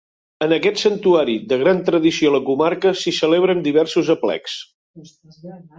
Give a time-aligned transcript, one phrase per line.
[0.43, 4.59] En aquest santuari, de gran tradició a la comarca, s'hi celebren diversos aplecs.